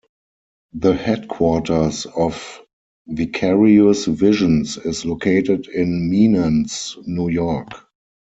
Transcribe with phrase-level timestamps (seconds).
[0.73, 2.59] The headquarters of
[3.05, 7.69] Vicarious Visions is located in Menands, New York.